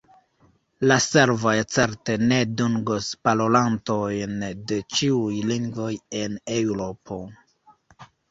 La 0.91 0.95
servoj 1.05 1.51
certe 1.73 2.15
ne 2.29 2.39
dungos 2.61 3.09
parolantojn 3.27 4.41
de 4.71 4.79
ĉiuj 4.95 5.37
lingvoj 5.53 5.93
en 6.23 6.39
Eŭropo. 6.57 7.19